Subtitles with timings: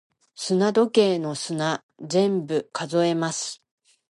[0.33, 3.61] 砂時計の砂、全部数えます。